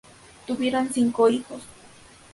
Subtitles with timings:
[0.47, 1.61] Tuvieron cinco hijos.